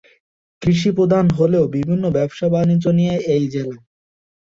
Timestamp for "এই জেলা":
3.33-3.77